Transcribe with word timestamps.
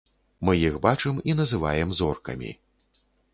Мы 0.47 0.53
іх 0.67 0.77
бачым 0.85 1.19
і 1.31 1.35
называем 1.41 1.93
зоркамі. 2.01 2.51